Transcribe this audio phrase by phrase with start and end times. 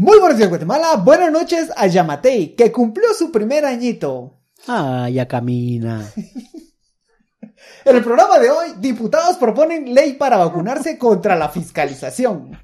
[0.00, 0.94] Muy buenos días, Guatemala.
[0.98, 4.38] Buenas noches a Yamatei, que cumplió su primer añito.
[4.68, 6.08] Ah, ya camina.
[7.84, 12.56] En el programa de hoy, diputados proponen ley para vacunarse contra la fiscalización.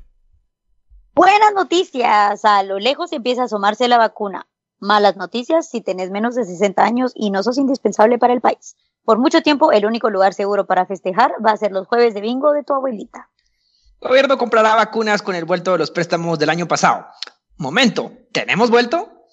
[1.15, 2.45] Buenas noticias.
[2.45, 4.47] A lo lejos empieza a asomarse la vacuna.
[4.79, 8.77] Malas noticias si tenés menos de 60 años y no sos indispensable para el país.
[9.05, 12.21] Por mucho tiempo, el único lugar seguro para festejar va a ser los jueves de
[12.21, 13.29] bingo de tu abuelita.
[14.07, 17.07] Gobierno comprará vacunas con el vuelto de los préstamos del año pasado.
[17.57, 19.25] Momento, ¿tenemos vuelto?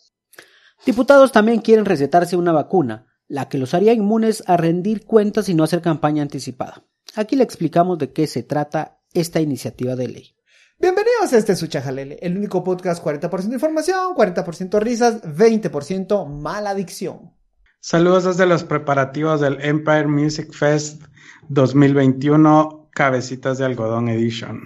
[0.86, 5.56] Diputados también quieren recetarse una vacuna, la que los haría inmunes a rendir cuentas y
[5.56, 6.86] no hacer campaña anticipada.
[7.16, 10.36] Aquí le explicamos de qué se trata esta iniciativa de ley.
[10.80, 17.34] Bienvenidos a este Suchajalele, el único podcast 40% información, 40% risas, 20% maladicción.
[17.82, 21.04] Saludos desde los preparativos del Empire Music Fest
[21.50, 24.62] 2021 Cabecitas de Algodón Edition.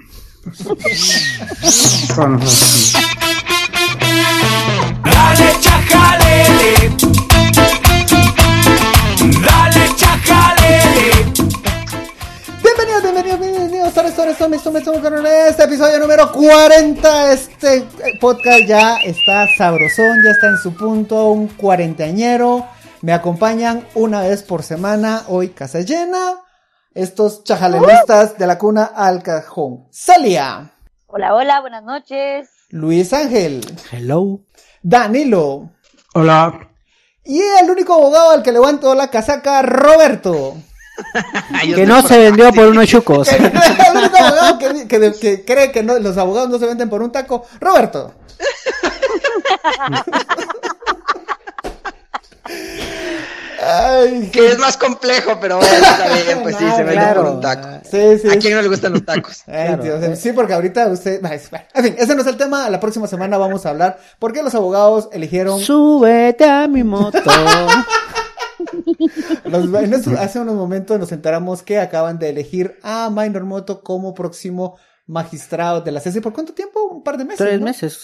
[2.16, 2.40] Con
[5.04, 6.74] Dale chajalele.
[9.42, 11.26] Dale chajalele.
[12.64, 13.94] Bienvenidos, bienvenidos, bienvenidos.
[13.94, 17.34] Sores, somes, somes, somes, con este episodio número 40.
[17.34, 17.86] Este
[18.20, 22.66] podcast ya está sabrosón, ya está en su punto, un cuarentañero.
[23.02, 26.45] Me acompañan una vez por semana, hoy casa llena.
[26.96, 29.86] Estos chajalelistas de la cuna al cajón.
[29.92, 30.72] Celia.
[31.08, 32.48] Hola, hola, buenas noches.
[32.70, 33.62] Luis Ángel.
[33.92, 34.40] Hello.
[34.82, 35.72] Danilo.
[36.14, 36.70] Hola.
[37.26, 40.56] Y el único abogado al que levanto la casaca, Roberto.
[41.76, 43.28] Que no se vendió por unos chucos.
[43.34, 43.44] el
[43.98, 47.12] único abogado que, que- que cree que no- los abogados no se venden por un
[47.12, 48.14] taco, Roberto.
[53.68, 57.24] Ay, Que es más complejo, pero bueno, está bien, pues sí, No, se vende claro.
[57.24, 57.68] por un taco.
[57.90, 58.30] Sí, sí.
[58.30, 59.44] ¿A quién no le gustan los tacos?
[59.48, 60.00] Ay, Claro.
[60.00, 61.22] Dios, sí, porque ahorita usted.
[61.74, 62.70] En fin, ese no es el tema.
[62.70, 65.60] La próxima semana vamos a hablar por qué los abogados eligieron.
[65.60, 67.20] Súbete a mi moto.
[69.46, 73.82] los- en estos- hace unos momentos nos enteramos que acaban de elegir a Minor Moto
[73.84, 74.78] como próximo
[75.08, 76.22] magistrado de la CC.
[76.22, 76.82] ¿Por cuánto tiempo?
[76.84, 77.38] Un par de meses.
[77.38, 77.66] Tres ¿no?
[77.66, 78.00] meses.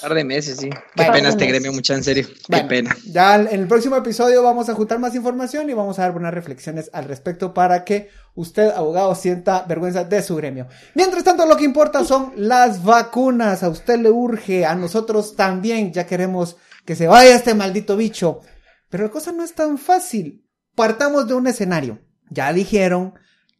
[0.00, 0.70] Par de meses, sí.
[0.70, 2.26] Qué Bueno, pena este gremio, mucha, en serio.
[2.48, 2.96] Qué pena.
[3.06, 6.32] Ya en el próximo episodio vamos a juntar más información y vamos a dar buenas
[6.32, 10.68] reflexiones al respecto para que usted, abogado, sienta vergüenza de su gremio.
[10.94, 13.62] Mientras tanto, lo que importa son las vacunas.
[13.62, 15.92] A usted le urge, a nosotros también.
[15.92, 18.40] Ya queremos que se vaya este maldito bicho.
[18.88, 20.44] Pero la cosa no es tan fácil.
[20.74, 21.98] Partamos de un escenario.
[22.30, 23.14] Ya dijeron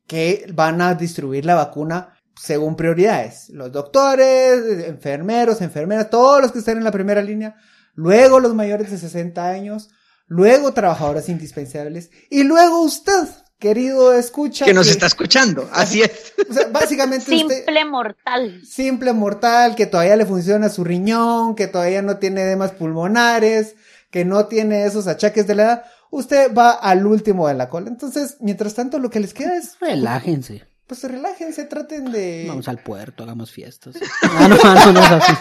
[0.07, 3.49] que van a distribuir la vacuna según prioridades.
[3.51, 7.57] Los doctores, enfermeros, enfermeras, todos los que estén en la primera línea.
[7.95, 9.91] Luego los mayores de 60 años.
[10.27, 12.11] Luego trabajadoras indispensables.
[12.31, 13.27] Y luego usted,
[13.59, 14.65] querido escucha.
[14.67, 16.33] Que nos que- está escuchando, así es.
[16.49, 18.61] o sea, básicamente usted Simple mortal.
[18.65, 23.75] simple mortal, que todavía le funciona su riñón, que todavía no tiene edemas pulmonares,
[24.11, 27.89] que no tiene esos achaques de la edad, usted va al último de la cola.
[27.89, 30.65] Entonces, mientras tanto, lo que les queda es, Relájense.
[30.89, 32.47] Pues relájense, traten de...
[32.49, 33.95] Vamos al puerto, hagamos fiestas.
[34.23, 35.33] Ah, no, no, no es así.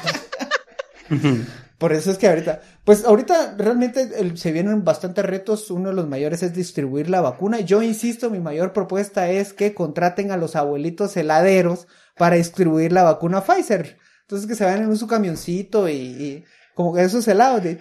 [1.78, 5.70] Por eso es que ahorita, pues ahorita realmente el- se vienen bastantes retos.
[5.72, 7.60] Uno de los mayores es distribuir la vacuna.
[7.60, 11.88] Yo insisto, mi mayor propuesta es que contraten a los abuelitos heladeros
[12.18, 13.98] para distribuir la vacuna Pfizer.
[14.22, 16.44] Entonces que se vayan en su camioncito y, y
[16.74, 17.76] como que esos helados de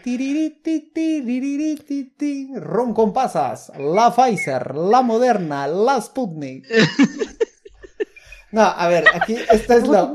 [2.60, 6.66] ron con pasas, la Pfizer, la Moderna, la Sputnik.
[8.56, 10.10] No, a ver, aquí esta es la...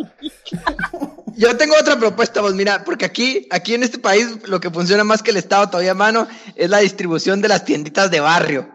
[1.37, 5.03] Yo tengo otra propuesta, vos mira, porque aquí, aquí en este país lo que funciona
[5.03, 8.69] más que el Estado todavía a mano es la distribución de las tienditas de barrio.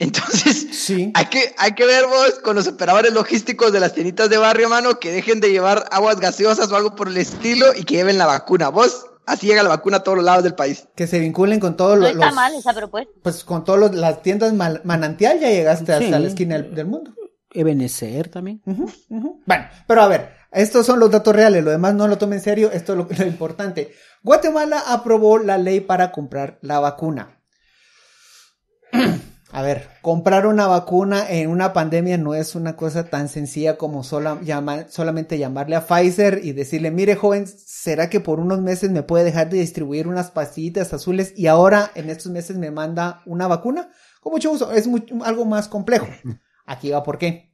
[0.00, 1.12] Entonces, Sí.
[1.14, 4.68] hay que, hay que ver vos con los operadores logísticos de las tienditas de barrio,
[4.68, 8.18] mano, que dejen de llevar aguas gaseosas o algo por el estilo y que lleven
[8.18, 8.68] la vacuna.
[8.68, 10.88] Vos, así llega la vacuna a todos los lados del país.
[10.96, 12.10] Que se vinculen con todos No los...
[12.14, 13.12] está los- mal esa propuesta.
[13.22, 17.12] Pues con todas las tiendas mal- manantial ya llegaste hasta la esquina del, del mundo.
[17.54, 18.60] Ebenecer también.
[19.46, 22.44] Bueno, pero a ver, estos son los datos reales, lo demás no lo tomen en
[22.44, 23.92] serio, esto es lo, lo importante.
[24.22, 27.40] Guatemala aprobó la ley para comprar la vacuna.
[29.52, 34.02] A ver, comprar una vacuna en una pandemia no es una cosa tan sencilla como
[34.02, 38.90] sola- llama- solamente llamarle a Pfizer y decirle, mire joven, ¿será que por unos meses
[38.90, 43.22] me puede dejar de distribuir unas pastillitas azules y ahora en estos meses me manda
[43.26, 43.90] una vacuna?
[44.20, 46.08] Con mucho gusto, es mu- algo más complejo.
[46.64, 47.52] Aquí va por qué.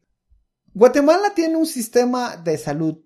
[0.72, 2.98] Guatemala tiene un sistema de salud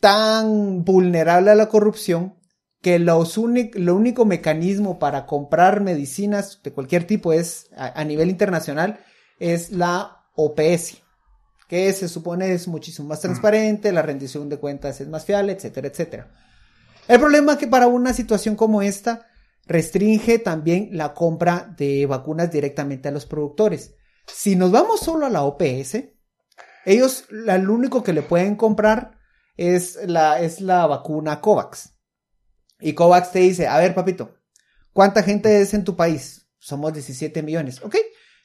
[0.00, 2.38] tan vulnerable a la corrupción
[2.80, 8.28] que los lo único mecanismo para comprar medicinas de cualquier tipo es a, a nivel
[8.28, 8.98] internacional
[9.38, 11.02] es la OPS,
[11.68, 15.88] que se supone es muchísimo más transparente, la rendición de cuentas es más fiable, etcétera,
[15.88, 16.30] etcétera.
[17.08, 19.26] El problema es que para una situación como esta,
[19.66, 23.94] restringe también la compra de vacunas directamente a los productores.
[24.26, 26.14] Si nos vamos solo a la OPS,
[26.84, 29.18] ellos la- lo único que le pueden comprar
[29.56, 31.94] es la, es la vacuna COVAX.
[32.80, 34.34] Y COVAX te dice, a ver, papito,
[34.92, 36.48] ¿cuánta gente es en tu país?
[36.58, 37.82] Somos 17 millones.
[37.82, 37.96] Ok,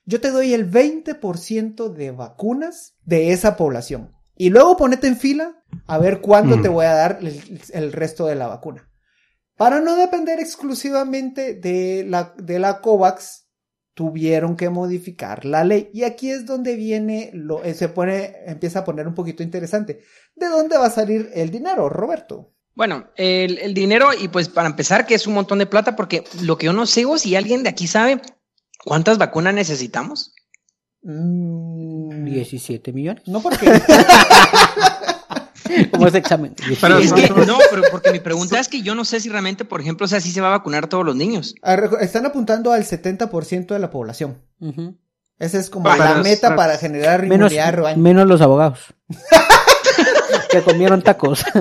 [0.05, 4.13] yo te doy el 20% de vacunas de esa población.
[4.35, 6.61] Y luego ponete en fila a ver cuándo Mm.
[6.61, 8.89] te voy a dar el, el resto de la vacuna.
[9.55, 13.46] Para no depender exclusivamente de la, de la COVAX,
[13.97, 15.89] tuvieron que modificar la ley.
[15.91, 20.01] Y aquí es donde viene, lo, eh, se pone, empieza a poner un poquito interesante.
[20.35, 22.53] ¿De dónde va a salir el dinero, Roberto?
[22.75, 26.23] Bueno, el, el dinero, y pues para empezar, que es un montón de plata, porque
[26.43, 28.21] lo que yo no sé, o si alguien de aquí sabe
[28.85, 30.35] cuántas vacunas necesitamos.
[31.01, 33.23] Mm, 17 millones.
[33.27, 33.65] no porque...
[35.91, 36.55] ¿Cómo es examen?
[36.81, 39.29] Pero es son- que, no, pero porque mi pregunta es que yo no sé si
[39.29, 41.55] realmente, por ejemplo, o sea, si se va a vacunar a todos los niños.
[42.01, 44.37] Están apuntando al 70% de la población.
[45.39, 47.51] Esa es como la meta es- para generar menos,
[47.97, 48.79] menos los abogados.
[50.49, 51.43] que comieron tacos.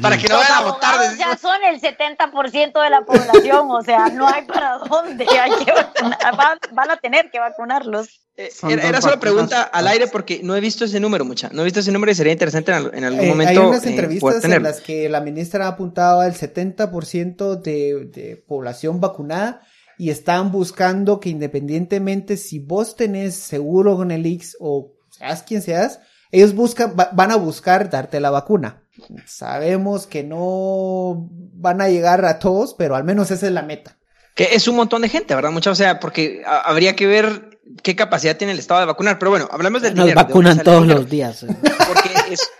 [0.00, 1.16] Para que no vayan a votar.
[1.16, 5.26] ya son el 70% de la población, o sea, no hay para dónde.
[5.28, 8.08] Hay que vacunar, van, van a tener que vacunarlos.
[8.36, 11.50] Eh, Era, solo pregunta al aire porque no he visto ese número mucha.
[11.52, 13.50] No he visto ese número y sería interesante en, en algún Eh, momento.
[13.50, 18.36] hay unas eh, entrevistas en las que la ministra ha apuntado al 70% de, de
[18.46, 19.62] población vacunada
[19.98, 25.60] y están buscando que independientemente si vos tenés seguro con el Ix o seas quien
[25.60, 26.00] seas,
[26.30, 28.79] ellos buscan, va- van a buscar darte la vacuna.
[29.26, 33.96] Sabemos que no van a llegar a todos, pero al menos esa es la meta.
[34.34, 35.50] Que es un montón de gente, ¿verdad?
[35.50, 39.18] Mucha, o sea, porque a- habría que ver qué capacidad tiene el Estado de vacunar.
[39.18, 40.20] Pero bueno, hablemos del Nos dinero.
[40.20, 41.44] ¿de dónde vacunan todos los días.
[41.44, 42.50] Porque es,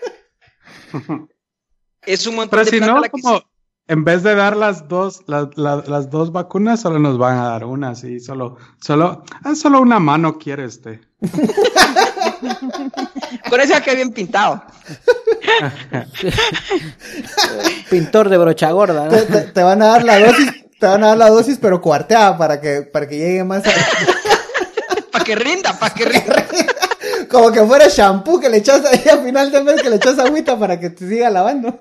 [2.05, 3.45] es un montón Pero de si plata no, la que como se-
[3.87, 7.49] en vez de dar las dos, la- la- las dos vacunas, solo nos van a
[7.49, 11.01] dar una, sí, solo, solo, ah, solo una mano quiere este.
[13.49, 14.63] Con eso ya queda bien pintado.
[17.89, 19.05] Pintor de brocha gorda.
[19.05, 19.11] ¿no?
[19.11, 21.81] Te, te- te van a dar la dosis, te van a dar la dosis, pero
[21.81, 23.71] cuarteada para que, para que llegue más a-
[25.11, 26.47] Para que rinda, para que rinda.
[27.29, 30.17] como que fuera shampoo que le echas ahí a final de mes que le echas
[30.17, 31.79] agüita para que te siga lavando.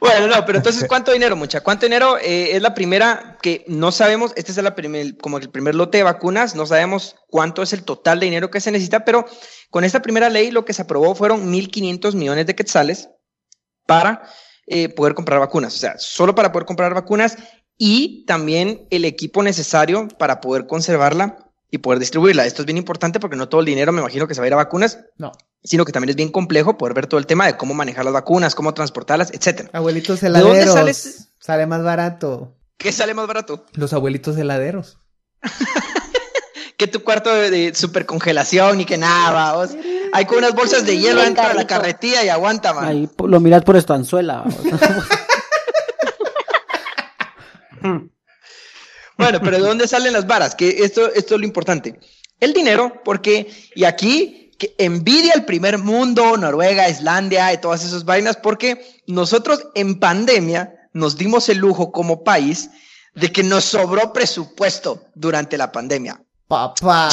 [0.00, 1.60] Bueno, no, pero entonces, ¿cuánto dinero, mucha?
[1.60, 2.18] ¿Cuánto dinero?
[2.18, 5.98] Eh, es la primera que no sabemos, este es la primer, como el primer lote
[5.98, 9.26] de vacunas, no sabemos cuánto es el total de dinero que se necesita, pero
[9.70, 13.08] con esta primera ley lo que se aprobó fueron 1.500 millones de quetzales
[13.86, 14.22] para
[14.66, 17.36] eh, poder comprar vacunas, o sea, solo para poder comprar vacunas
[17.76, 22.46] y también el equipo necesario para poder conservarla y poder distribuirla.
[22.46, 24.48] Esto es bien importante porque no todo el dinero me imagino que se va a
[24.48, 25.32] ir a vacunas, No.
[25.62, 28.14] sino que también es bien complejo poder ver todo el tema de cómo manejar las
[28.14, 29.70] vacunas, cómo transportarlas, etcétera.
[29.72, 30.74] Abuelitos dónde heladeros.
[30.74, 31.10] sale este-
[31.40, 32.54] Sale más barato.
[32.76, 33.64] ¿Qué sale más barato?
[33.74, 34.98] Los abuelitos heladeros.
[36.76, 39.70] Que tu cuarto de, de super congelación y que nada, vos.
[40.12, 42.84] Hay con unas bolsas de hielo dentro de la carretilla y aguanta, man.
[42.86, 44.44] Ahí lo miras por estanzuela.
[49.30, 50.54] Bueno, pero ¿de dónde salen las varas?
[50.54, 52.00] Que esto, esto es lo importante.
[52.40, 58.06] El dinero, porque, y aquí, que envidia el primer mundo, Noruega, Islandia y todas esas
[58.06, 62.70] vainas, porque nosotros en pandemia nos dimos el lujo como país
[63.14, 66.22] de que nos sobró presupuesto durante la pandemia.
[66.46, 67.10] Papá.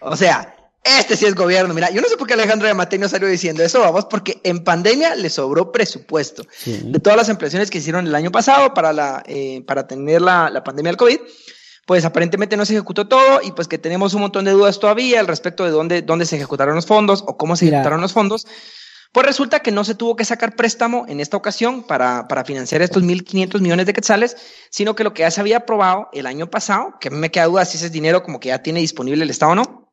[0.00, 1.74] O sea, este sí es gobierno.
[1.74, 4.64] Mira, yo no sé por qué Alejandro Yamatei no salió diciendo eso, vamos, porque en
[4.64, 6.44] pandemia le sobró presupuesto.
[6.56, 6.80] Sí.
[6.84, 10.48] De todas las ampliaciones que hicieron el año pasado para, la, eh, para atender la,
[10.50, 11.18] la pandemia del COVID,
[11.86, 15.20] pues aparentemente no se ejecutó todo y pues que tenemos un montón de dudas todavía
[15.20, 17.78] al respecto de dónde, dónde se ejecutaron los fondos o cómo se Mira.
[17.78, 18.46] ejecutaron los fondos.
[19.12, 22.80] Pues resulta que no se tuvo que sacar préstamo en esta ocasión para, para financiar
[22.80, 24.36] estos 1.500 millones de quetzales,
[24.70, 27.64] sino que lo que ya se había aprobado el año pasado, que me queda duda
[27.64, 29.89] si ese dinero como que ya tiene disponible el Estado o no,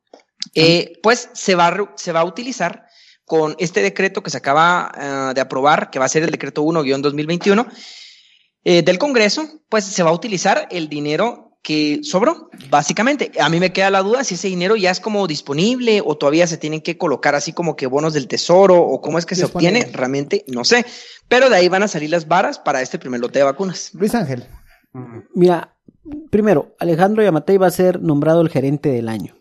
[0.54, 2.86] eh, pues se va, se va a utilizar
[3.24, 6.64] con este decreto que se acaba eh, de aprobar, que va a ser el decreto
[6.64, 7.68] 1-2021
[8.64, 13.32] eh, del Congreso, pues se va a utilizar el dinero que sobró, básicamente.
[13.40, 16.46] A mí me queda la duda si ese dinero ya es como disponible o todavía
[16.46, 19.44] se tienen que colocar así como que bonos del tesoro o cómo es que se
[19.44, 20.86] obtiene, realmente no sé.
[21.28, 23.90] Pero de ahí van a salir las varas para este primer lote de vacunas.
[23.92, 24.46] Luis Ángel.
[25.34, 25.76] Mira,
[26.30, 29.34] primero, Alejandro Yamatei va a ser nombrado el gerente del año.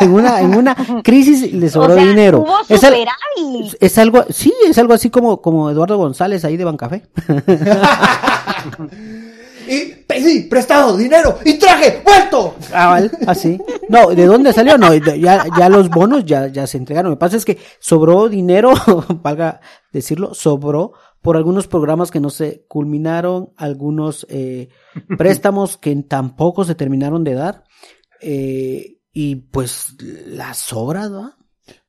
[0.00, 2.40] En, una, en una crisis le sobró o sea, dinero.
[2.40, 3.76] Hubo Es, al- superávit.
[3.80, 7.02] es algo, sí, es algo así como, como Eduardo González ahí de Bancafé.
[9.68, 12.56] Y pedí prestado dinero y traje vuelto.
[12.70, 13.58] Cabal, así.
[13.88, 14.76] No, ¿de dónde salió?
[14.76, 17.12] No, ya, ya los bonos ya, ya se entregaron.
[17.12, 18.72] Lo que pasa es que sobró dinero,
[19.22, 19.60] valga
[19.92, 24.68] decirlo, sobró por algunos programas que no se culminaron, algunos eh,
[25.18, 27.64] préstamos que tampoco se terminaron de dar,
[28.20, 31.34] eh, y pues las ¿no?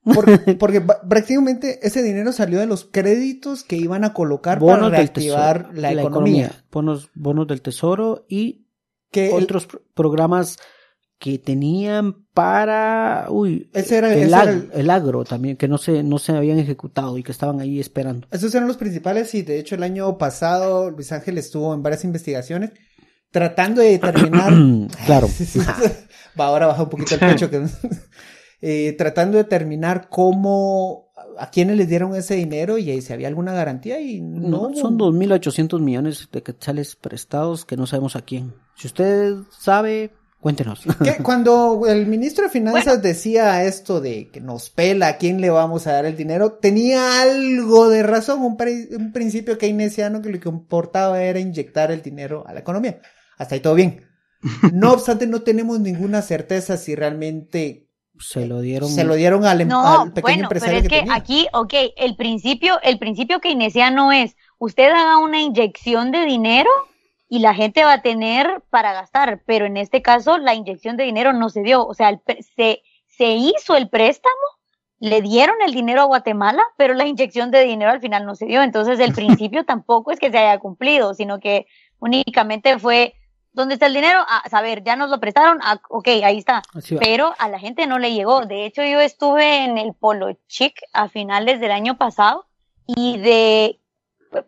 [0.03, 4.89] Por- porque ba- prácticamente ese dinero salió de los créditos que iban a colocar Bonos
[4.89, 6.65] para reactivar tesoro, la, economía.
[6.71, 8.67] Bonos, bonos del tesoro y
[9.11, 10.57] Que otros pro- programas
[11.23, 15.69] que tenían para uy Ese era- el, ese ag- era el- el agro también que
[15.69, 19.33] no se no se habían ejecutado y que estaban ahí esperando Esos eran los principales
[19.33, 22.71] y de hecho el año pasado Luis Ángel estuvo en varias investigaciones
[23.31, 24.51] tratando de determinar
[25.05, 25.29] claro.
[26.37, 27.49] Va, ahora baja un poquito el pecho.
[27.49, 27.65] Que...
[28.65, 33.27] Eh, tratando de determinar cómo, a quiénes les dieron ese dinero y ahí si había
[33.27, 34.69] alguna garantía y no.
[34.69, 40.13] no, son 2.800 millones de quetzales prestados que no sabemos a quién si usted sabe
[40.43, 45.39] cuéntenos Que Cuando el ministro de Finanzas decía esto de que nos pela a quién
[45.41, 50.21] le vamos a dar el dinero, tenía algo de razón, un, pre- un principio keynesiano
[50.21, 52.99] que lo que importaba era inyectar el dinero a la economía.
[53.37, 54.05] Hasta ahí todo bien.
[54.73, 59.61] No obstante, no tenemos ninguna certeza si realmente se lo dieron se lo dieron al,
[59.61, 61.15] em- No, al pequeño bueno, pero empresario es que, tenía.
[61.15, 66.69] aquí, ok, el principio, el principio keynesiano es, usted haga una inyección de dinero
[67.33, 71.05] y la gente va a tener para gastar, pero en este caso la inyección de
[71.05, 72.21] dinero no se dio, o sea, el
[72.55, 74.35] se, se hizo el préstamo,
[74.99, 78.45] le dieron el dinero a Guatemala, pero la inyección de dinero al final no se
[78.45, 81.65] dio, entonces el principio tampoco es que se haya cumplido, sino que
[81.97, 83.15] únicamente fue,
[83.51, 84.19] ¿dónde está el dinero?
[84.27, 86.61] A saber, ya nos lo prestaron, ah, ok, ahí está,
[86.99, 88.45] pero a la gente no le llegó.
[88.45, 92.45] De hecho, yo estuve en el Polo Chic a finales del año pasado
[92.85, 93.79] y de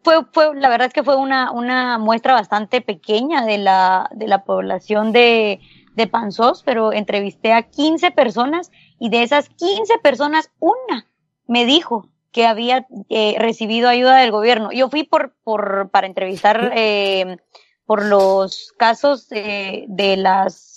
[0.03, 4.27] fue, fue la verdad es que fue una, una muestra bastante pequeña de la, de
[4.27, 5.59] la población de,
[5.95, 11.07] de Panzós, pero entrevisté a 15 personas y de esas 15 personas, una
[11.47, 14.71] me dijo que había eh, recibido ayuda del gobierno.
[14.71, 17.37] Yo fui por, por para entrevistar eh,
[17.85, 20.74] por los casos eh, de las,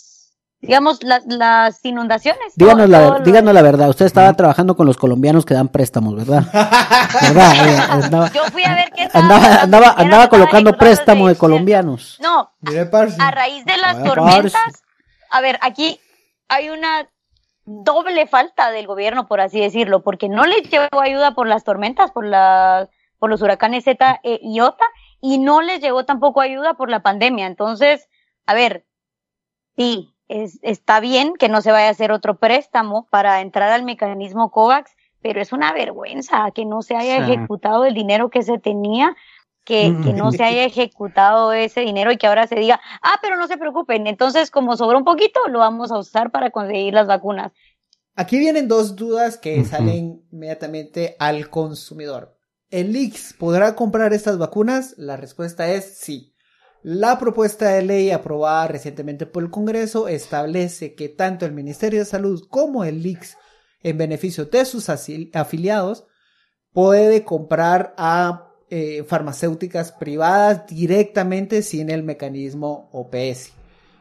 [0.60, 2.52] digamos, las, las inundaciones.
[2.56, 5.44] díganos Todo- la, todo ver- lo- díganos la verdad usted estaba trabajando con los colombianos
[5.44, 6.42] que dan préstamos verdad
[7.22, 9.24] verdad Eh, andaba Yo fui a ver qué estaba
[9.62, 12.50] andaba andaba, colocando préstamos de colombianos No,
[13.20, 14.82] a raíz de las tormentas, parce.
[15.30, 16.00] a ver, aquí
[16.48, 17.08] hay una
[17.64, 22.10] doble falta del gobierno, por así decirlo, porque no les llegó ayuda por las tormentas,
[22.12, 22.88] por la,
[23.18, 24.84] por los huracanes Z e Iota,
[25.20, 27.46] y no les llegó tampoco ayuda por la pandemia.
[27.46, 28.08] Entonces,
[28.46, 28.86] a ver,
[29.76, 33.84] sí, es, está bien que no se vaya a hacer otro préstamo para entrar al
[33.84, 37.32] mecanismo COVAX, pero es una vergüenza que no se haya Sí.
[37.32, 39.16] ejecutado el dinero que se tenía
[39.64, 43.36] que, que no se haya ejecutado ese dinero y que ahora se diga, ah, pero
[43.36, 47.06] no se preocupen, entonces como sobró un poquito, lo vamos a usar para conseguir las
[47.06, 47.52] vacunas.
[48.14, 52.34] Aquí vienen dos dudas que salen inmediatamente al consumidor.
[52.70, 54.94] ¿El IX podrá comprar estas vacunas?
[54.96, 56.34] La respuesta es sí.
[56.82, 62.04] La propuesta de ley aprobada recientemente por el Congreso establece que tanto el Ministerio de
[62.04, 63.36] Salud como el IX,
[63.82, 66.06] en beneficio de sus afiliados,
[66.72, 73.52] puede comprar a eh, farmacéuticas privadas directamente sin el mecanismo OPS.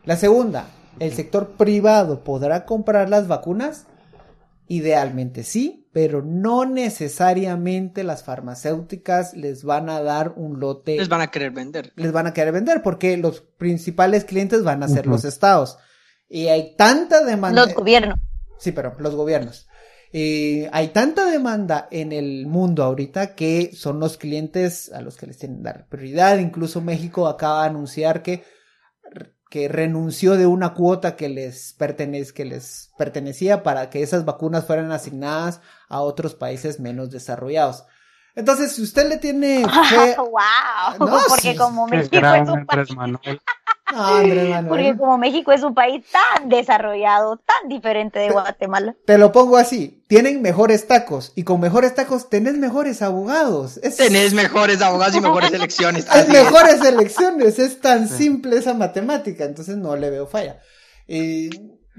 [0.05, 0.67] La segunda,
[0.99, 3.87] ¿el sector privado podrá comprar las vacunas?
[4.67, 11.21] Idealmente sí, pero no necesariamente las farmacéuticas les van a dar un lote, Les van
[11.21, 11.93] a querer vender.
[11.95, 15.77] les van a querer vender, porque los principales clientes van a ser los estados.
[16.29, 17.65] Y hay tanta demanda.
[17.65, 18.19] Los gobiernos.
[18.59, 19.67] Sí, pero los gobiernos.
[20.13, 25.27] Eh, hay tanta demanda en el mundo ahorita que son los clientes a los que
[25.27, 26.37] les tienen que dar prioridad.
[26.39, 28.43] Incluso México acaba de anunciar que,
[29.49, 34.65] que renunció de una cuota que les, pertenece, que les pertenecía para que esas vacunas
[34.65, 37.85] fueran asignadas a otros países menos desarrollados.
[38.35, 40.15] Entonces, si usted le tiene fe...
[40.17, 42.89] wow, No, porque sí, como México es un país,
[43.93, 44.65] Manuel.
[44.67, 48.95] porque como México es un país tan desarrollado, tan diferente de Guatemala.
[49.05, 53.77] Te lo pongo así, tienen mejores tacos y con mejores tacos tenés mejores abogados.
[53.83, 56.07] Es, Tenés mejores abogados y mejores elecciones.
[56.09, 60.59] hay mejores elecciones, es tan simple esa matemática, entonces no le veo falla.
[61.07, 61.49] Eh,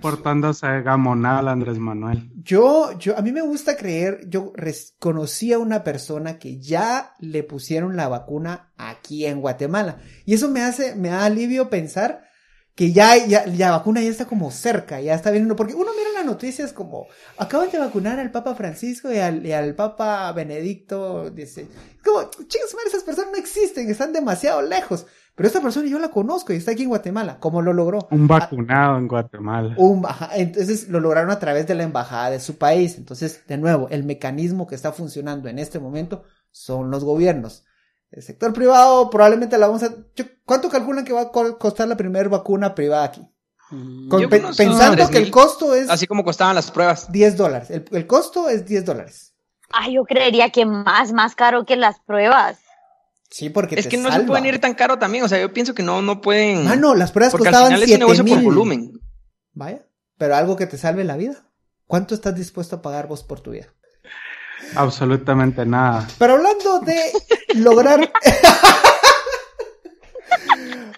[0.00, 2.30] Portándose gamonal Andrés Manuel.
[2.45, 4.52] yo, yo, a mí me gusta creer, yo
[5.00, 8.73] conocí a una persona que ya le pusieron la vacuna
[9.09, 9.97] aquí en Guatemala
[10.27, 12.29] y eso me hace, me da alivio pensar
[12.75, 16.11] que ya, ya la vacuna ya está como cerca, ya está viniendo, porque uno mira
[16.15, 21.29] las noticias como, acaban de vacunar al Papa Francisco y al, y al Papa Benedicto,
[21.31, 21.67] dice,
[22.05, 26.53] como, chicos, esas personas no existen, están demasiado lejos, pero esta persona yo la conozco
[26.53, 28.07] y está aquí en Guatemala, ¿cómo lo logró?
[28.12, 29.75] Un vacunado en Guatemala.
[29.77, 32.97] Un- ajá, entonces lo lograron a través de la embajada de su país.
[32.97, 36.23] Entonces, de nuevo, el mecanismo que está funcionando en este momento
[36.53, 37.65] son los gobiernos.
[38.11, 39.91] El sector privado probablemente la vamos a...
[40.17, 43.27] yo- ¿Cuánto calculan que va a co- costar la primera vacuna privada aquí?
[43.71, 47.12] Mm, Con- pe- pensando que el costo es Así como costaban las pruebas.
[47.12, 47.71] 10 dólares.
[47.71, 49.35] El, el costo es 10 dólares.
[49.71, 52.59] Ay, yo creería que más, más caro que las pruebas.
[53.31, 54.21] Sí, porque Es te que no salva.
[54.21, 55.23] se pueden ir tan caro también.
[55.25, 56.65] O sea, yo pienso que no, no pueden.
[56.65, 58.45] Mano, las pruebas porque al costaban final es un 7 negocio por mil.
[58.45, 58.93] volumen.
[59.53, 59.85] Vaya,
[60.17, 61.45] pero algo que te salve la vida.
[61.87, 63.67] ¿Cuánto estás dispuesto a pagar vos por tu vida?
[64.75, 66.07] Absolutamente nada.
[66.19, 67.00] Pero hablando de
[67.55, 68.12] lograr.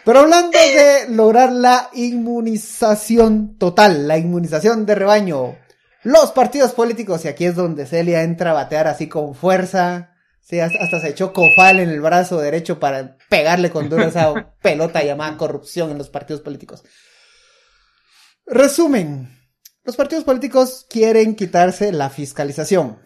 [0.04, 5.56] Pero hablando de lograr la inmunización total, la inmunización de rebaño,
[6.02, 10.14] los partidos políticos, y aquí es donde Celia entra a batear así con fuerza.
[10.40, 15.04] Sí, hasta se echó cofal en el brazo derecho para pegarle con duro esa pelota
[15.04, 16.82] llamada corrupción en los partidos políticos.
[18.46, 19.38] Resumen.
[19.84, 22.98] Los partidos políticos quieren quitarse la fiscalización.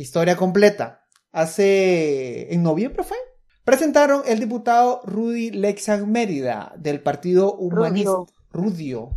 [0.00, 1.04] Historia completa.
[1.30, 2.52] Hace...
[2.54, 3.18] en noviembre fue.
[3.64, 8.10] Presentaron el diputado Rudy Lexan Mérida del Partido Humanista.
[8.10, 8.26] Rudio.
[8.50, 9.10] Rudio.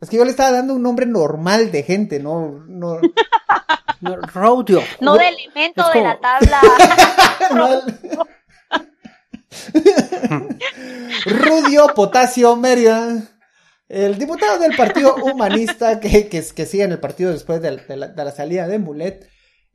[0.00, 2.98] Es que yo le estaba dando un nombre normal de gente, no, no,
[4.00, 4.82] no, Rodio.
[5.00, 6.60] No de elemento de la tabla.
[11.26, 13.22] Rudio Potasio Mérida.
[13.88, 17.96] El diputado del Partido Humanista que, que, que sigue en el partido después de, de
[17.96, 19.28] la, de la salida de Mulet,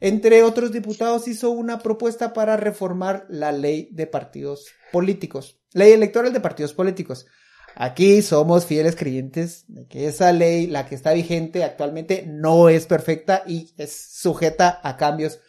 [0.04, 6.34] entre otros diputados, hizo una propuesta para reformar la ley de partidos políticos, ley electoral
[6.34, 7.26] de partidos políticos.
[7.74, 12.86] Aquí somos fieles creyentes de que esa ley, la que está vigente actualmente, no es
[12.86, 15.40] perfecta y es sujeta a cambios,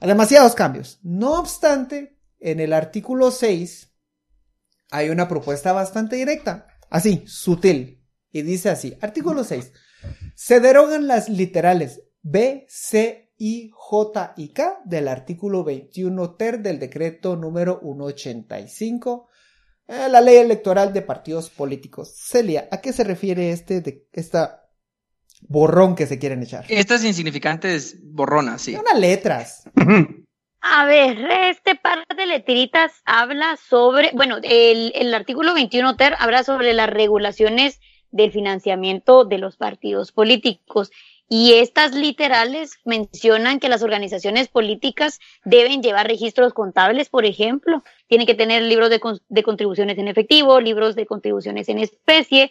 [0.00, 1.00] a demasiados cambios.
[1.02, 3.90] No obstante, en el artículo 6
[4.90, 9.72] hay una propuesta bastante directa, así, sutil, y dice así, artículo 6,
[10.34, 16.78] se derogan las literales B, C, I, J y K del artículo 21 ter del
[16.78, 19.28] decreto número 185,
[19.86, 22.12] eh, la ley electoral de partidos políticos.
[22.14, 24.68] Celia, ¿a qué se refiere este, de, esta
[25.42, 26.64] borrón que se quieren echar?
[26.68, 28.74] Estas insignificantes borronas, sí.
[28.74, 29.64] Unas letras.
[30.60, 31.16] A ver,
[31.50, 36.90] este par de letritas habla sobre, bueno, el, el artículo 21 ter habla sobre las
[36.90, 37.78] regulaciones
[38.10, 40.90] del financiamiento de los partidos políticos.
[41.28, 47.84] Y estas literales mencionan que las organizaciones políticas deben llevar registros contables, por ejemplo.
[48.06, 52.50] Tienen que tener libros de, de contribuciones en efectivo, libros de contribuciones en especie,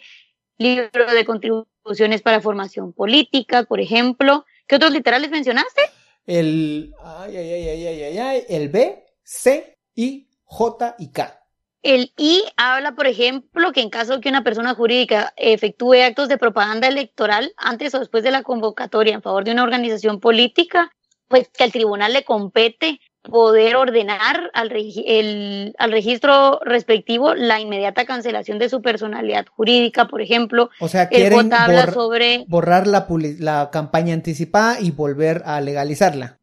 [0.58, 4.44] libros de contribuciones para formación política, por ejemplo.
[4.68, 5.82] ¿Qué otros literales mencionaste?
[6.26, 11.47] El, ay, ay, ay, ay, ay, ay, ay, el B, C, I, J y K.
[11.82, 16.36] El I habla, por ejemplo, que en caso que una persona jurídica efectúe actos de
[16.38, 20.90] propaganda electoral antes o después de la convocatoria en favor de una organización política,
[21.28, 27.60] pues que al tribunal le compete poder ordenar al, regi- el- al registro respectivo la
[27.60, 30.70] inmediata cancelación de su personalidad jurídica, por ejemplo.
[30.80, 33.06] O sea, El quieren J habla bor- sobre borrar la,
[33.38, 36.38] la campaña anticipada y volver a legalizarla.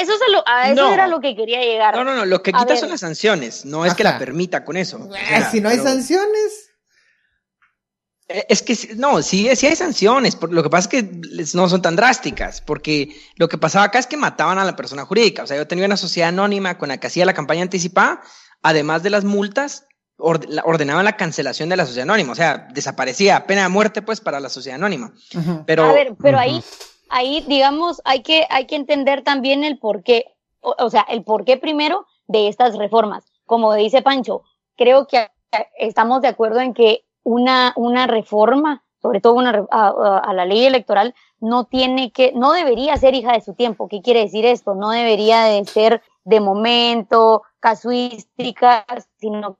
[0.00, 0.92] Eso, es a lo- a eso No.
[0.94, 1.94] era lo que quería llegar.
[1.94, 2.24] No, no, no.
[2.24, 3.64] Lo que quita son las sanciones.
[3.64, 4.98] No es que la permita con eso.
[5.08, 6.64] O sea, si no hay pero- sanciones,
[8.30, 11.20] Eh, Es que no, sí, sí hay sanciones, por- lo que pasa es que
[11.54, 15.06] no son tan drásticas, porque lo que pasaba acá es que mataban a la persona
[15.06, 15.44] jurídica.
[15.44, 18.20] O sea, yo tenía una sociedad anónima con la que hacía la campaña anticipada,
[18.62, 19.86] además de las multas,
[20.18, 22.32] ordenaban la cancelación de la sociedad anónima.
[22.32, 25.14] O sea, desaparecía, pena de muerte, pues, para la sociedad anónima.
[25.64, 26.62] Pero A ver, pero ahí.
[27.10, 31.56] Ahí, digamos, hay que, hay que entender también el porqué, o, o sea, el porqué
[31.56, 33.24] primero de estas reformas.
[33.46, 34.42] Como dice Pancho,
[34.76, 35.28] creo que
[35.78, 40.64] estamos de acuerdo en que una, una reforma, sobre todo una, a- a la ley
[40.66, 43.88] electoral, no tiene que, no debería ser hija de su tiempo.
[43.88, 44.74] ¿Qué quiere decir esto?
[44.74, 48.84] No debería de ser de momento, casuística,
[49.18, 49.58] sino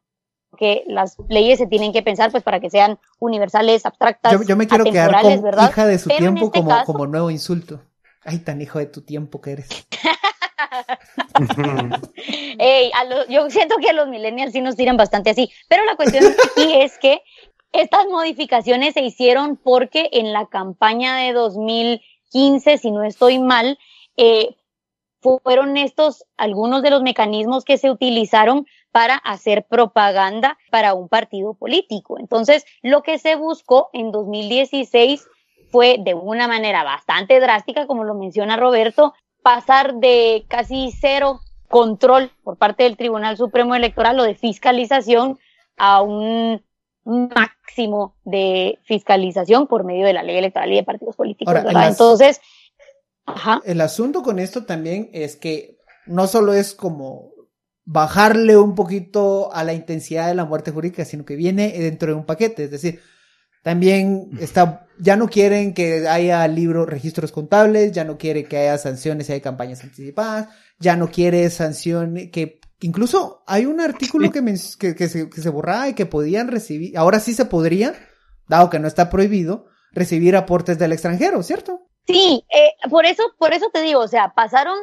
[0.57, 4.57] que las leyes se tienen que pensar pues para que sean universales, abstractas, yo, yo
[4.57, 5.71] me quiero quedar con ¿verdad?
[5.71, 7.81] hija de su Pero tiempo este como, caso- como nuevo insulto.
[8.25, 9.69] Ay, tan hijo de tu tiempo que eres.
[12.59, 15.85] Ey, a los- yo siento que a los millennials sí nos tiran bastante así, pero
[15.85, 16.25] la cuestión
[16.57, 17.23] aquí es que
[17.73, 23.79] estas modificaciones se hicieron porque en la campaña de 2015, si no estoy mal,
[24.17, 24.57] eh,
[25.21, 31.55] fueron estos algunos de los mecanismos que se utilizaron para hacer propaganda para un partido
[31.55, 32.19] político.
[32.19, 35.27] Entonces, lo que se buscó en 2016
[35.71, 42.31] fue de una manera bastante drástica, como lo menciona Roberto, pasar de casi cero control
[42.43, 45.39] por parte del Tribunal Supremo Electoral o de fiscalización
[45.77, 46.63] a un
[47.05, 52.41] máximo de fiscalización por medio de la ley electoral y de partidos políticos, Ahora, Entonces,
[53.35, 57.31] ajá, El asunto con esto también es que no solo es como
[57.85, 62.15] bajarle un poquito a la intensidad de la muerte jurídica, sino que viene dentro de
[62.15, 62.65] un paquete.
[62.65, 63.01] Es decir,
[63.63, 68.79] también está, ya no quieren que haya libros, registros contables, ya no quiere que haya
[68.79, 74.95] sanciones si hay campañas anticipadas, ya no quiere sanciones, que incluso hay un artículo que,
[74.95, 77.95] que se, que se borraba y que podían recibir, ahora sí se podría,
[78.49, 81.88] dado que no está prohibido, recibir aportes del extranjero, ¿cierto?
[82.09, 84.79] Sí, eh, por eso, por eso te digo, o sea, pasaron,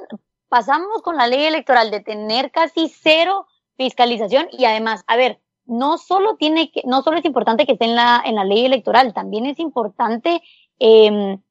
[0.48, 5.98] pasamos con la ley electoral de tener casi cero fiscalización y además, a ver, no
[5.98, 9.12] solo tiene que, no solo es importante que esté en la, en la ley electoral,
[9.16, 10.44] también es importante
[10.78, 11.42] em,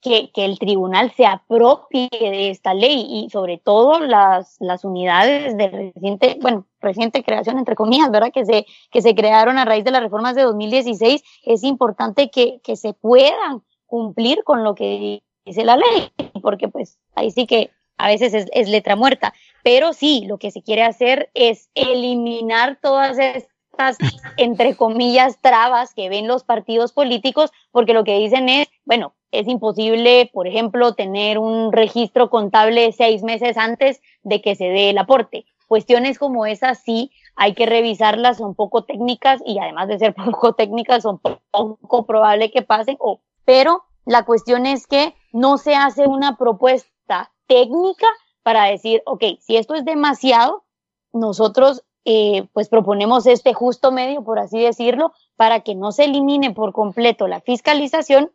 [0.00, 5.54] que, que el tribunal se apropie de esta ley y sobre todo las, las unidades
[5.58, 8.32] de reciente, bueno, reciente creación entre comillas, ¿verdad?
[8.32, 12.62] Que se, que se crearon a raíz de las reformas de 2016, es importante que,
[12.64, 16.10] que se puedan cumplir con lo que dice la ley,
[16.42, 20.62] porque pues ahí sí que a veces es, letra muerta, pero sí, lo que se
[20.62, 23.98] quiere hacer es eliminar todas estas,
[24.36, 29.48] entre comillas, trabas que ven los partidos políticos, porque lo que dicen es, bueno, es
[29.48, 34.98] imposible, por ejemplo, tener un registro contable seis meses antes de que se dé el
[34.98, 35.44] aporte.
[35.66, 40.54] Cuestiones como esas sí hay que revisarlas, son poco técnicas y además de ser poco
[40.54, 46.06] técnicas son poco probable que pasen, o, pero la cuestión es que no se hace
[46.06, 48.06] una propuesta técnica
[48.42, 50.64] para decir, ok, si esto es demasiado,
[51.12, 56.52] nosotros eh, pues proponemos este justo medio, por así decirlo, para que no se elimine
[56.52, 58.30] por completo la fiscalización,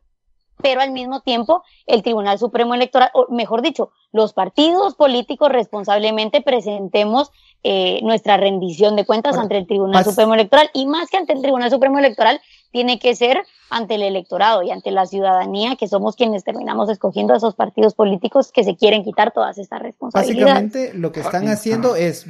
[0.62, 6.42] pero al mismo tiempo el Tribunal Supremo Electoral, o mejor dicho, los partidos políticos responsablemente
[6.42, 7.32] presentemos
[7.64, 11.34] eh, nuestra rendición de cuentas Ahora, ante el Tribunal Supremo Electoral y más que ante
[11.34, 12.42] el Tribunal Supremo Electoral,
[12.72, 13.38] tiene que ser
[13.70, 17.94] ante el electorado y ante la ciudadanía, que somos quienes terminamos escogiendo a esos partidos
[17.96, 20.46] políticos que se quieren quitar todas estas responsabilidades.
[20.64, 22.26] Básicamente lo que están Ah, haciendo es,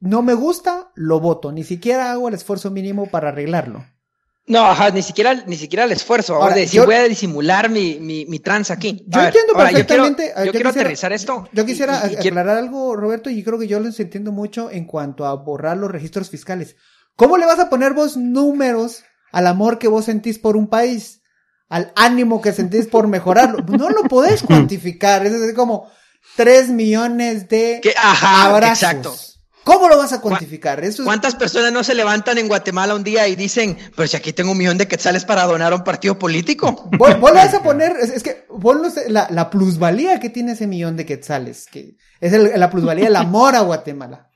[0.00, 3.84] no me gusta, lo voto, ni siquiera hago el esfuerzo mínimo para arreglarlo.
[4.44, 6.34] No, ajá, ni siquiera, ni siquiera el esfuerzo.
[6.34, 9.04] Ahora, de decir, yo- voy a disimular mi, mi, mi trans aquí.
[9.06, 10.32] Yo ver, entiendo ahora, yo quiero- perfectamente.
[10.36, 11.48] Yo yo quiero, quisiera- aterrizar esto.
[11.52, 14.68] Yo quisiera y- y quiero- aclarar algo, Roberto, y creo que yo los entiendo mucho
[14.68, 16.74] en cuanto a borrar los registros fiscales.
[17.14, 21.20] ¿Cómo le vas a poner vos números al amor que vos sentís por un país?
[21.68, 23.64] Al ánimo que sentís por mejorarlo.
[23.68, 25.24] No lo podés cuantificar.
[25.26, 25.90] Es decir, como
[26.36, 28.82] tres millones de que- ajá, abrazos.
[28.82, 29.14] exacto.
[29.64, 30.82] ¿Cómo lo vas a cuantificar?
[30.82, 34.16] Eso es ¿Cuántas personas no se levantan en Guatemala un día y dicen, pero si
[34.16, 36.90] aquí tengo un millón de quetzales para donar a un partido político?
[36.98, 40.18] Vos, vos le vas a poner, es, es que vos no sé, la, la plusvalía
[40.18, 44.31] que tiene ese millón de quetzales, que es el- la plusvalía del amor a Guatemala.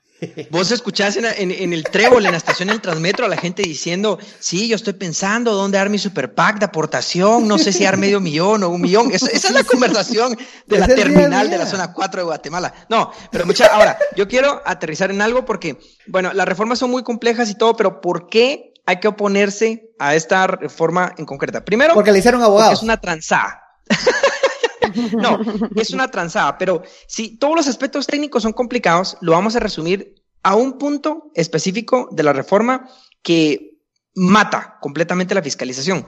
[0.50, 3.62] Vos escuchás en, en- en el trébol, en la estación del Transmetro, a la gente
[3.62, 7.85] diciendo, sí, yo estoy pensando dónde dar mi super pack de aportación, no sé si
[7.85, 9.11] dar medio millón o un millón.
[9.12, 12.72] Eso- esa es la conversación de la Es terminal de la zona 4 de Guatemala.
[12.88, 17.02] No, pero mucha, ahora, yo quiero aterrizar en algo porque, bueno, las reformas son muy
[17.02, 21.64] complejas y todo, pero ¿por qué hay que oponerse a esta reforma en concreta?
[21.64, 22.79] Primero, Porque le hicieron porque abogados.
[22.79, 23.62] es una transada.
[25.19, 25.41] no,
[25.75, 30.15] es una transada, pero si todos los aspectos técnicos son complicados, lo vamos a resumir
[30.43, 32.89] a un punto específico de la reforma
[33.23, 33.81] que
[34.15, 36.07] mata completamente la fiscalización.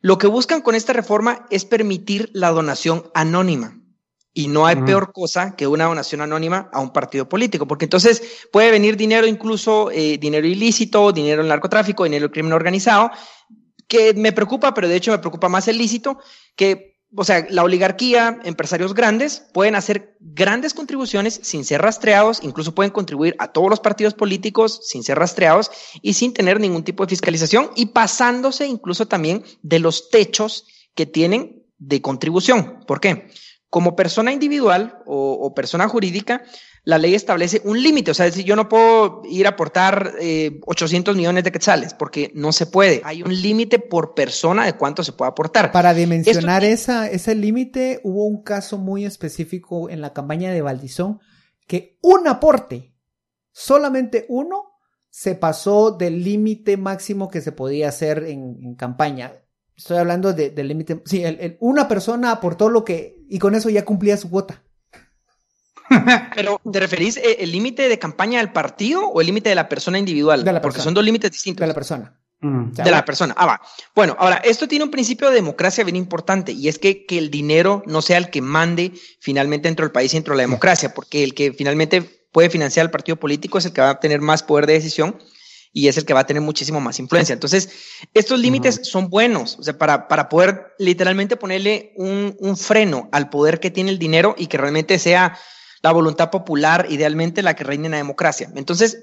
[0.00, 3.76] Lo que buscan con esta reforma es permitir la donación anónima.
[4.32, 8.22] Y no hay peor cosa que una donación anónima a un partido político, porque entonces
[8.52, 13.10] puede venir dinero incluso, eh, dinero ilícito, dinero en narcotráfico, dinero en crimen organizado,
[13.88, 16.18] que me preocupa, pero de hecho me preocupa más el lícito,
[16.54, 22.74] que, o sea, la oligarquía, empresarios grandes, pueden hacer grandes contribuciones sin ser rastreados, incluso
[22.74, 25.70] pueden contribuir a todos los partidos políticos sin ser rastreados
[26.02, 31.06] y sin tener ningún tipo de fiscalización y pasándose incluso también de los techos que
[31.06, 32.84] tienen de contribución.
[32.86, 33.28] ¿Por qué?
[33.68, 36.44] Como persona individual o, o persona jurídica,
[36.84, 38.10] la ley establece un límite.
[38.10, 42.32] O sea, decir, yo no puedo ir a aportar eh, 800 millones de quetzales porque
[42.34, 43.02] no se puede.
[43.04, 45.72] Hay un límite por persona de cuánto se puede aportar.
[45.72, 51.20] Para dimensionar esa, ese límite, hubo un caso muy específico en la campaña de Valdizón,
[51.66, 52.94] que un aporte,
[53.52, 54.64] solamente uno,
[55.10, 59.34] se pasó del límite máximo que se podía hacer en, en campaña.
[59.76, 63.54] Estoy hablando de- del límite, sí, el- el- una persona aportó lo que, y con
[63.54, 64.64] eso ya cumplía su cuota.
[66.34, 69.68] Pero, ¿te referís eh, el límite de campaña del partido o el límite de la
[69.68, 70.44] persona individual?
[70.44, 70.84] De la Porque persona.
[70.84, 71.60] son dos límites distintos.
[71.60, 72.16] De la persona.
[72.40, 72.72] Mm.
[72.72, 73.34] De la persona.
[73.36, 73.60] Ah, va.
[73.94, 77.30] Bueno, ahora, esto tiene un principio de democracia bien importante y es que, que el
[77.30, 80.94] dinero no sea el que mande finalmente dentro del país y dentro de la democracia,
[80.94, 84.20] porque el que finalmente puede financiar al partido político es el que va a tener
[84.20, 85.18] más poder de decisión
[85.72, 87.32] y es el que va a tener muchísimo más influencia.
[87.32, 87.70] Entonces,
[88.14, 93.28] estos límites son buenos, o sea, para, para poder literalmente ponerle un, un freno al
[93.28, 95.38] poder que tiene el dinero y que realmente sea
[95.82, 98.50] la voluntad popular, idealmente la que reine en la democracia.
[98.54, 98.98] Entonces,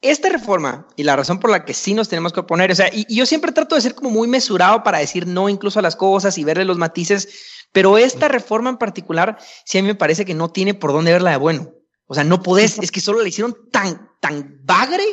[0.00, 2.88] esta reforma y la razón por la que sí nos tenemos que oponer, o sea,
[2.92, 5.82] y, y yo siempre trato de ser como muy mesurado para decir no incluso a
[5.82, 7.28] las cosas y verle los matices,
[7.72, 11.12] pero esta reforma en particular sí a mí me parece que no tiene por dónde
[11.12, 11.72] verla de bueno.
[12.06, 15.04] O sea, no podés, es que solo la hicieron tan, tan bagre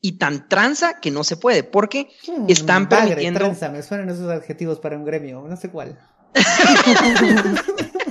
[0.00, 3.40] y tan tranza que no se puede, porque Hmm, están bagre, permitiendo...
[3.40, 5.98] tranza, me suenan esos adjetivos para un gremio, no sé cuál.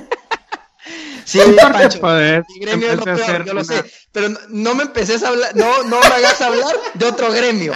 [1.24, 4.74] Sí, Pancho, podés mi gremio es lo peor, yo lo una- sé, pero no, no
[4.74, 7.72] me empeces a hablar, no, no me hagas hablar de otro gremio,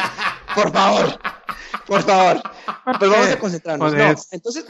[0.54, 1.18] por favor,
[1.86, 2.42] por favor.
[2.98, 3.92] Pues vamos a concentrarnos.
[3.94, 4.64] No, entonces,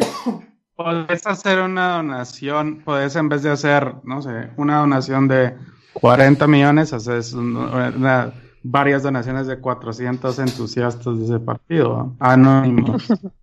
[0.77, 5.57] Podés hacer una donación, podés en vez de hacer, no sé, una donación de
[5.93, 13.03] 40 millones, haces un- una- varias donaciones de 400 entusiastas de ese partido, anónimos.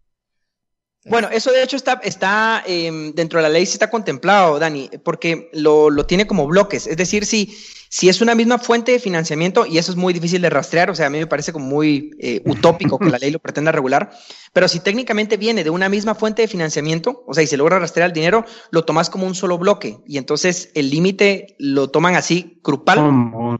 [1.05, 4.89] Bueno, eso de hecho está, está em, dentro de la ley, sí está contemplado, Dani,
[5.03, 6.87] porque lo, lo tiene como bloques.
[6.87, 7.55] Es decir, si,
[7.89, 10.95] si es una misma fuente de financiamiento, y eso es muy difícil de rastrear, o
[10.95, 14.11] sea, a mí me parece como muy eh, utópico que la ley lo pretenda regular,
[14.51, 17.77] pero si técnicamente viene de una misma fuente de financiamiento, o sea, y se logra
[17.77, 22.15] rastrear el dinero, lo tomas como un solo bloque, y entonces el límite lo toman
[22.15, 23.59] así, grupal,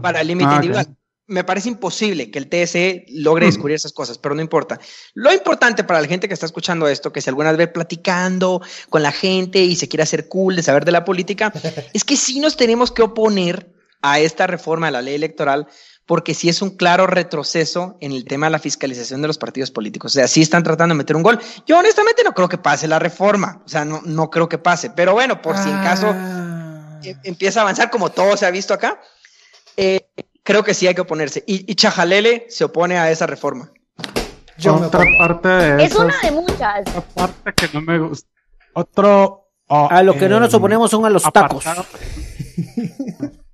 [0.00, 0.96] para el límite Ah, individual.
[1.26, 4.78] Me parece imposible que el TSE logre descubrir esas cosas, pero no importa.
[5.14, 8.60] Lo importante para la gente que está escuchando esto, que si alguna vez ve platicando
[8.90, 11.52] con la gente y se quiere hacer cool de saber de la política,
[11.94, 15.66] es que sí nos tenemos que oponer a esta reforma de la ley electoral
[16.04, 19.70] porque sí es un claro retroceso en el tema de la fiscalización de los partidos
[19.70, 20.12] políticos.
[20.12, 21.40] O sea, sí están tratando de meter un gol.
[21.66, 23.62] Yo honestamente no creo que pase la reforma.
[23.64, 24.90] O sea, no, no creo que pase.
[24.90, 27.00] Pero bueno, por si en caso Ah.
[27.02, 29.00] eh, empieza a avanzar como todo se ha visto acá,
[29.78, 30.06] eh,
[30.44, 31.42] creo que sí hay que oponerse.
[31.46, 33.70] Y, y Chajalele se opone a esa reforma.
[34.58, 36.82] Yo Otra parte de Es una de muchas.
[36.86, 38.28] otra parte que no me gusta.
[38.74, 39.48] Otro.
[39.66, 41.66] oh, A lo que no eh, nos oponemos son a los tacos.
[41.66, 41.86] apartado-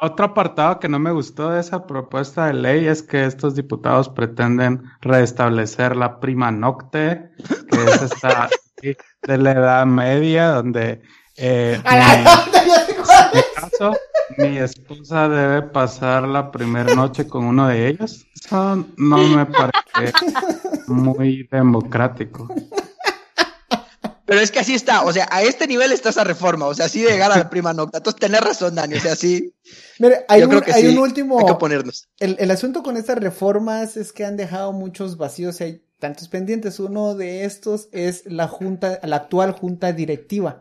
[0.00, 4.08] Otro apartado que no me gustó de esa propuesta de ley es que estos diputados
[4.08, 7.30] pretenden restablecer la prima nocte,
[7.68, 8.48] que es esta
[9.22, 11.02] de la Edad Media, donde
[11.38, 13.30] eh, A la- ya sé cuál.
[13.34, 13.92] mi caso,
[14.36, 18.26] mi esposa debe pasar la primera noche con uno de ellos.
[18.34, 20.12] Eso no me parece
[20.86, 22.48] muy democrático.
[24.24, 26.84] Pero es que así está, o sea, a este nivel está esa reforma, o sea,
[26.84, 27.96] así de llegar a la prima nocta.
[27.96, 29.54] Entonces, tenés razón, Dani, o sea, sí,
[29.98, 31.38] Mire, hay, un, creo que hay sí, un último.
[31.38, 32.08] hay que oponernos.
[32.18, 36.28] El, el asunto con estas reformas es que han dejado muchos vacíos y hay tantos
[36.28, 36.78] pendientes.
[36.78, 40.60] Uno de estos es la junta, la actual junta directiva.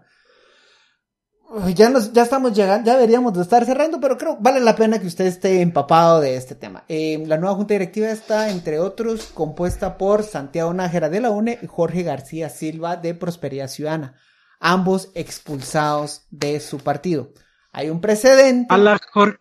[1.75, 4.99] Ya nos, ya estamos llegando, ya deberíamos de estar cerrando, pero creo vale la pena
[4.99, 6.83] que usted esté empapado de este tema.
[6.89, 11.57] Eh, la nueva junta directiva está, entre otros, compuesta por Santiago Nájera de la UNE
[11.62, 14.15] y Jorge García Silva de Prosperidad Ciudadana,
[14.60, 17.31] ambos expulsados de su partido.
[17.71, 18.73] Hay un precedente.
[18.73, 19.39] A la Jorge,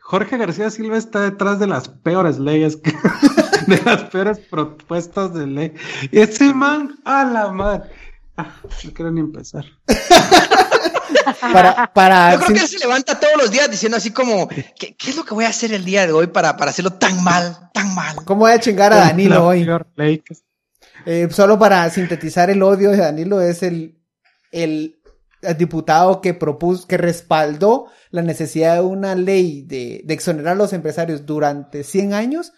[0.00, 2.92] Jorge García Silva está detrás de las peores leyes, que-
[3.66, 5.74] de las peores propuestas de ley.
[6.12, 7.88] Y ese man, a la madre.
[8.36, 9.64] Ah, no quiero ni empezar.
[11.40, 14.94] para, para, Yo creo que él se levanta todos los días diciendo así como, ¿qué,
[14.96, 17.22] qué es lo que voy a hacer el día de hoy para, para hacerlo tan
[17.22, 18.16] mal, tan mal?
[18.24, 19.68] ¿Cómo voy a chingar a Danilo hoy?
[21.06, 23.98] Eh, solo para sintetizar el odio de Danilo es el,
[24.52, 25.00] el,
[25.42, 30.56] el diputado que propuso, que respaldó la necesidad de una ley de, de exonerar a
[30.56, 32.52] los empresarios durante 100 años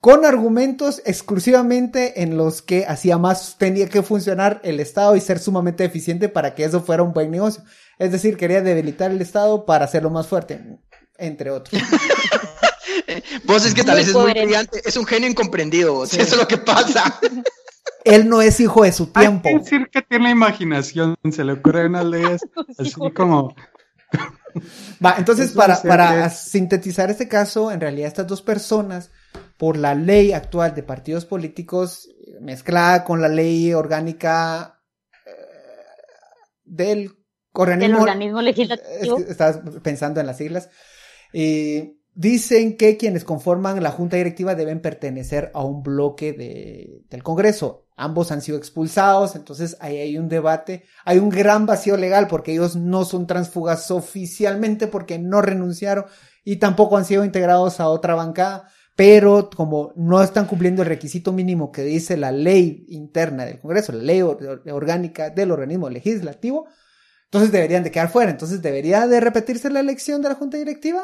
[0.00, 5.38] con argumentos exclusivamente en los que hacía más tenía que funcionar el Estado y ser
[5.38, 7.62] sumamente eficiente para que eso fuera un buen negocio.
[8.00, 10.58] Es decir, quería debilitar el Estado para hacerlo más fuerte,
[11.18, 11.80] entre otros.
[13.44, 16.20] Vos es que tal vez es muy brillante, es un genio incomprendido, vos, Sí.
[16.20, 17.20] eso es lo que pasa.
[18.04, 19.48] Él no es hijo de su Hay tiempo.
[19.50, 22.40] que decir que tiene imaginación, se le ocurren unas leyes
[22.78, 23.54] así como
[25.04, 29.10] Va, entonces para, para sintetizar este caso, en realidad estas dos personas,
[29.58, 32.08] por la ley actual de partidos políticos,
[32.40, 34.80] mezclada con la ley orgánica
[35.26, 35.30] eh,
[36.64, 37.19] del
[37.52, 39.18] Del organismo, legislativo.
[39.18, 40.68] estaba pensando en las siglas,
[41.32, 47.22] eh, dicen que quienes conforman la junta directiva deben pertenecer a un bloque de, del
[47.22, 47.86] Congreso.
[47.96, 52.52] Ambos han sido expulsados, entonces ahí hay un debate, hay un gran vacío legal porque
[52.52, 56.06] ellos no son transfugas oficialmente porque no renunciaron
[56.42, 61.32] y tampoco han sido integrados a otra bancada, pero como no están cumpliendo el requisito
[61.32, 66.66] mínimo que dice la ley interna del Congreso, la ley or- orgánica del organismo legislativo,
[67.30, 68.32] entonces deberían de quedar fuera.
[68.32, 71.00] Entonces debería de repetirse la elección de la junta directiva.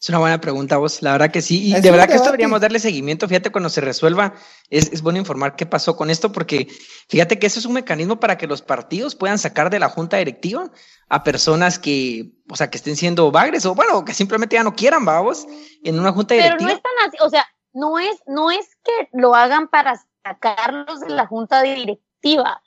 [0.00, 1.02] Es una buena pregunta, vos.
[1.02, 1.64] La verdad que sí.
[1.64, 3.26] Y Es de verdad que esto deberíamos darle seguimiento.
[3.26, 4.34] Fíjate, cuando se resuelva,
[4.70, 6.68] es, es bueno informar qué pasó con esto, porque
[7.08, 10.16] fíjate que eso es un mecanismo para que los partidos puedan sacar de la junta
[10.18, 10.70] directiva
[11.08, 14.76] a personas que, o sea, que estén siendo bagres o bueno, que simplemente ya no
[14.76, 15.44] quieran, vamos,
[15.82, 16.70] en una junta Pero directiva.
[16.70, 21.00] no es tan así, o sea, no es, no es que lo hagan para sacarlos
[21.00, 22.62] de la junta directiva.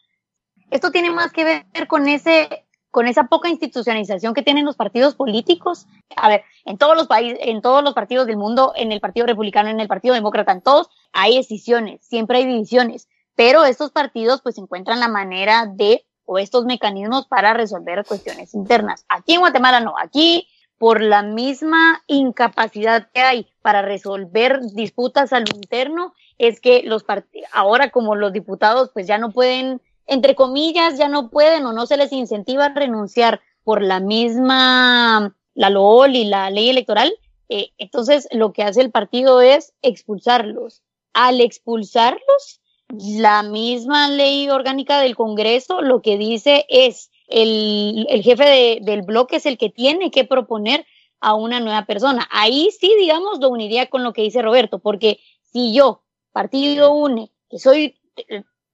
[0.74, 5.14] Esto tiene más que ver con ese, con esa poca institucionalización que tienen los partidos
[5.14, 5.86] políticos.
[6.16, 9.28] A ver, en todos los países, en todos los partidos del mundo, en el Partido
[9.28, 13.08] Republicano, en el Partido Demócrata, en todos, hay decisiones, siempre hay divisiones.
[13.36, 19.06] Pero estos partidos pues encuentran la manera de, o estos mecanismos para resolver cuestiones internas.
[19.10, 20.48] Aquí en Guatemala no, aquí
[20.80, 27.06] por la misma incapacidad que hay para resolver disputas a lo interno, es que los
[27.52, 31.86] ahora como los diputados pues ya no pueden, entre comillas, ya no pueden o no
[31.86, 37.14] se les incentiva a renunciar por la misma, la LOL y la ley electoral,
[37.50, 40.82] eh, entonces lo que hace el partido es expulsarlos.
[41.14, 42.62] Al expulsarlos,
[43.00, 49.02] la misma ley orgánica del Congreso lo que dice es el, el jefe de- del
[49.04, 50.86] bloque es el que tiene que proponer
[51.20, 52.28] a una nueva persona.
[52.32, 57.32] Ahí sí, digamos, lo uniría con lo que dice Roberto, porque si yo, partido UNE,
[57.50, 57.96] que soy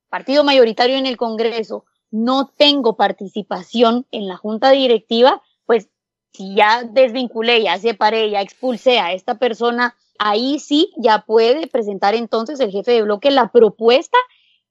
[0.09, 5.89] partido mayoritario en el Congreso, no tengo participación en la junta directiva, pues
[6.33, 12.15] si ya desvinculé, ya separé, ya expulsé a esta persona, ahí sí ya puede presentar
[12.15, 14.17] entonces el jefe de bloque la propuesta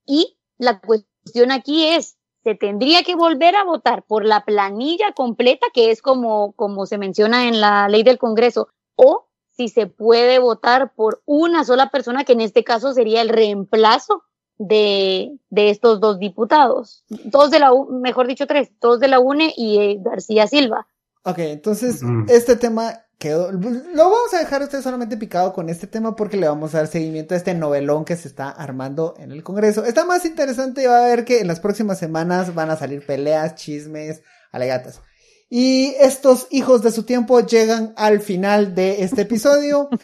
[0.07, 5.67] y la cuestión aquí es, se tendría que volver a votar por la planilla completa,
[5.73, 10.39] que es como, como se menciona en la ley del Congreso, o si se puede
[10.39, 14.23] votar por una sola persona, que en este caso sería el reemplazo
[14.59, 17.05] de, de estos dos diputados.
[17.09, 20.87] Dos de la, U- mejor dicho, tres, dos de la UNE y eh, García Silva.
[21.25, 22.27] Ok, entonces Mm.
[22.29, 23.51] este tema quedó.
[23.53, 23.61] Lo
[24.05, 27.35] vamos a dejar usted solamente picado con este tema porque le vamos a dar seguimiento
[27.35, 29.85] a este novelón que se está armando en el Congreso.
[29.85, 33.05] Está más interesante y va a ver que en las próximas semanas van a salir
[33.05, 35.03] peleas, chismes, alegatas.
[35.51, 39.89] Y estos hijos de su tiempo llegan al final de este episodio.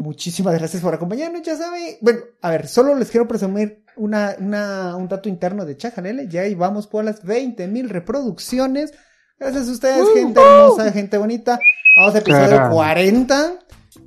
[0.00, 1.98] Muchísimas gracias por acompañarnos, ya saben.
[2.00, 6.26] Bueno, a ver, solo les quiero presumir una, una, un dato interno de Chajalele.
[6.26, 8.94] Ya vamos por las 20 mil reproducciones.
[9.38, 11.60] Gracias a ustedes, gente hermosa, gente bonita.
[11.98, 12.74] Vamos a episodio Caramba.
[12.74, 13.52] 40.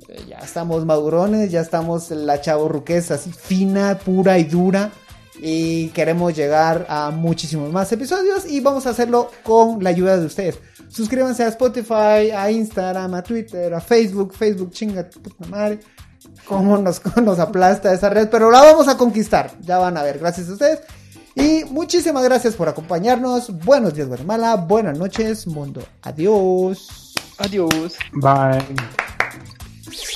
[0.08, 4.90] Eh, Ya estamos madurones, ya estamos la chavo ruquesa así fina, pura y dura.
[5.40, 10.26] Y queremos llegar a muchísimos más episodios y vamos a hacerlo con la ayuda de
[10.26, 10.58] ustedes.
[10.88, 14.32] Suscríbanse a Spotify, a Instagram, a Twitter, a Facebook.
[14.34, 15.80] Facebook, chinga tu puta madre.
[16.46, 19.50] Cómo nos, cómo nos aplasta esa red, pero la vamos a conquistar.
[19.60, 20.80] Ya van a ver, gracias a ustedes.
[21.34, 23.50] Y muchísimas gracias por acompañarnos.
[23.64, 24.54] Buenos días, Guatemala.
[24.54, 25.82] Buenas noches, mundo.
[26.02, 27.14] Adiós.
[27.38, 27.96] Adiós.
[28.12, 28.62] Bye.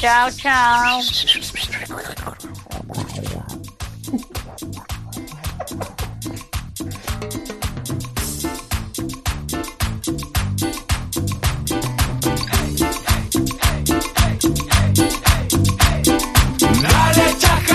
[0.00, 1.00] Chao, chao.
[17.38, 17.67] Jack.